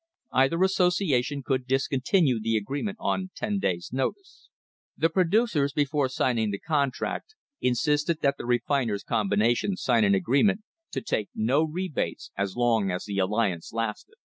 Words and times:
Either 0.31 0.63
association 0.63 1.43
could 1.43 1.67
discontinue 1.67 2.39
the 2.39 2.57
agreement 2.57 2.97
on 2.99 3.29
ten 3.35 3.59
days' 3.59 3.91
notice. 3.93 4.49
The 4.97 5.11
producers, 5.11 5.73
before 5.73 6.09
signing 6.09 6.49
the 6.49 6.57
contract, 6.57 7.35
in 7.61 7.75
sisted 7.75 8.21
that 8.21 8.35
the 8.39 8.47
Refiners' 8.47 9.03
Combination 9.03 9.77
sign 9.77 10.03
an 10.03 10.15
agreement 10.15 10.61
to 10.93 11.01
take 11.01 11.29
no 11.35 11.63
rebates 11.63 12.31
as 12.35 12.55
long 12.55 12.89
as 12.89 13.05
the 13.05 13.19
alliance 13.19 13.71
lasted. 13.73 14.15